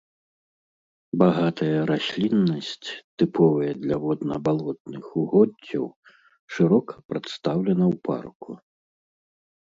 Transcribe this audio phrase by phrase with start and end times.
[1.21, 2.89] Багатая расліннасць,
[3.23, 5.83] тыповая для водна-балотных угоддзяў,
[6.55, 8.51] шырока прадстаўлена ў парку.